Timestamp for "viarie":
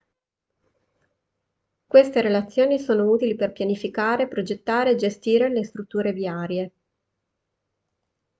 6.11-6.71